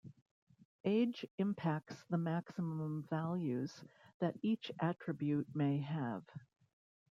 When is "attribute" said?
4.79-5.45